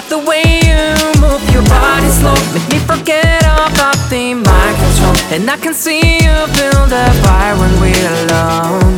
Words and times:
the 0.00 0.16
way 0.16 0.40
you 0.64 1.20
move 1.20 1.44
your 1.52 1.62
body 1.68 2.08
slow. 2.08 2.32
Make 2.54 2.66
me 2.72 2.78
forget 2.78 3.42
about 3.44 3.98
the 4.08 4.32
mind 4.32 4.76
control 4.80 5.14
And 5.34 5.50
I 5.50 5.58
can 5.58 5.74
see 5.74 6.00
you 6.00 6.34
feel 6.56 6.86
the 6.88 7.04
fire 7.22 7.54
when 7.60 7.72
we're 7.78 8.08
alone. 8.24 8.96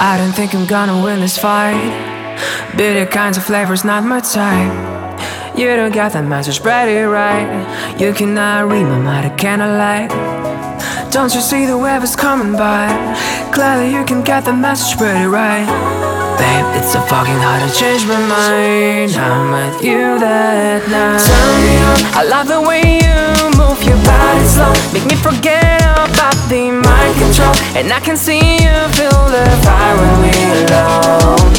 I 0.00 0.16
don't 0.18 0.32
think 0.32 0.52
I'm 0.52 0.66
gonna 0.66 1.00
win 1.00 1.20
this 1.20 1.38
fight. 1.38 1.78
Bitter 2.76 3.06
kinds 3.06 3.36
of 3.36 3.44
flavors 3.44 3.84
not 3.84 4.02
my 4.02 4.18
type. 4.18 4.74
You 5.56 5.68
don't 5.76 5.94
got 5.94 6.12
the 6.14 6.22
message 6.22 6.60
pretty 6.60 7.02
right. 7.02 7.46
You 8.00 8.12
cannot 8.12 8.68
read 8.68 8.82
my 8.82 8.98
mind, 8.98 9.32
I 9.32 9.36
cannot 9.36 9.78
lie. 9.78 10.08
Don't 11.12 11.32
you 11.32 11.40
see 11.40 11.66
the 11.66 11.78
wave 11.78 12.02
is 12.02 12.16
coming 12.16 12.54
by? 12.54 12.88
Clearly 13.52 13.94
you 13.94 14.04
can 14.04 14.24
get 14.24 14.44
the 14.44 14.52
message 14.52 14.98
pretty 14.98 15.26
right 15.26 16.11
Babe, 16.42 16.66
it's 16.74 16.90
so 16.92 17.00
fucking 17.06 17.38
hard 17.38 17.62
to 17.62 17.70
change 17.72 18.02
my 18.04 18.18
mind. 18.18 19.14
I'm 19.14 19.54
with 19.54 19.78
you 19.78 20.18
that 20.18 20.82
night. 20.90 21.22
Turn 21.22 21.54
me 21.62 21.74
on, 21.86 21.98
I 22.18 22.22
love 22.26 22.48
the 22.50 22.58
way 22.58 22.82
you 22.98 23.18
move 23.54 23.78
your 23.86 24.00
body 24.02 24.42
slow. 24.50 24.74
Make 24.90 25.06
me 25.06 25.14
forget 25.14 25.78
about 25.86 26.34
the 26.50 26.74
mind 26.74 27.14
control. 27.22 27.54
And 27.78 27.94
I 27.94 28.00
can 28.02 28.16
see 28.16 28.42
you 28.58 28.74
feel 28.98 29.22
the 29.30 29.46
fire 29.62 29.94
when 29.94 30.14
we're 30.18 30.66
alone. 30.66 31.54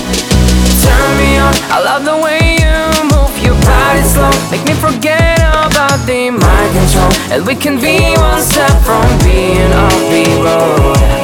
Turn 0.83 1.11
me 1.15 1.39
on, 1.39 1.55
I 1.71 1.79
love 1.79 2.03
the 2.03 2.19
way 2.19 2.59
you 2.59 2.75
move 3.07 3.31
your 3.39 3.55
body 3.63 4.03
slow. 4.03 4.35
Make 4.51 4.67
me 4.67 4.75
forget 4.75 5.39
about 5.63 6.03
the 6.03 6.27
mind 6.27 6.71
control. 6.75 7.11
And 7.31 7.47
we 7.47 7.55
can 7.55 7.79
be 7.79 8.19
one 8.19 8.43
step 8.43 8.75
from 8.83 9.07
being 9.23 9.71
off 9.71 10.03
the 10.11 10.27
road 10.43 11.22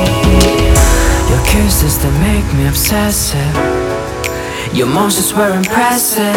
make 2.50 2.58
me 2.58 2.68
obsessive. 2.68 3.56
Your 4.74 4.88
motions 4.88 5.34
were 5.34 5.56
impressive. 5.56 6.34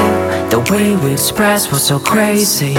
The 0.51 0.61
way 0.71 0.97
we 0.97 1.13
expressed 1.13 1.71
was 1.71 1.83
so 1.83 1.99
crazy. 1.99 2.77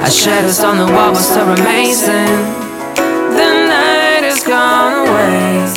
Our 0.00 0.10
shadows 0.10 0.60
on 0.60 0.78
the 0.78 0.92
wall 0.92 1.10
was 1.10 1.26
so 1.26 1.42
amazing. 1.42 2.32
The 3.38 3.50
night 3.68 4.24
is 4.24 4.42
gone 4.42 5.08
away. 5.08 5.72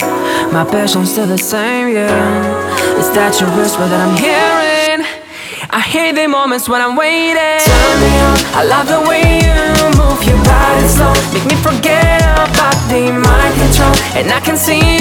My 0.52 0.66
passion's 0.70 1.12
still 1.12 1.28
the 1.28 1.38
same, 1.38 1.94
yeah. 1.94 2.98
It's 2.98 3.10
that 3.10 3.40
your 3.40 3.50
whisper 3.58 3.88
that 3.88 4.02
I'm 4.08 4.18
hearing. 4.18 5.06
I 5.70 5.80
hate 5.80 6.16
the 6.16 6.28
moments 6.28 6.70
when 6.70 6.82
I'm 6.82 6.96
waiting. 6.96 7.36
Turn 7.36 7.96
me 8.02 8.12
on, 8.24 8.38
I 8.56 8.64
love 8.64 8.88
the 8.88 9.02
way 9.08 9.44
you 9.44 9.60
move 10.00 10.24
your 10.24 10.40
body 10.44 10.88
slow. 10.88 11.14
Make 11.34 11.46
me 11.46 11.56
forget 11.60 12.22
about 12.24 12.78
the 12.90 13.12
mind 13.12 13.54
control. 13.60 13.96
And 14.16 14.32
I 14.32 14.40
can 14.40 14.58
see 14.58 14.97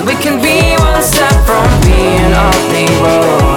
And 0.00 0.08
we 0.08 0.14
can 0.14 0.40
be 0.40 0.74
one 0.82 1.02
step 1.02 1.30
from 1.44 1.68
being 1.82 2.32
off 2.32 2.56
the 2.72 2.86
road 3.02 3.50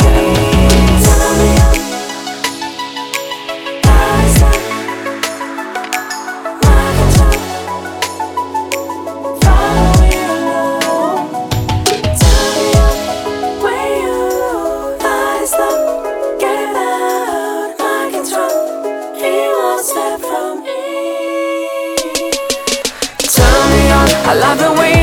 I 24.26 24.36
love 24.36 24.58
the 24.58 24.82
way 24.82 25.03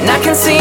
And 0.00 0.08
I 0.08 0.18
can 0.24 0.34
see 0.34 0.59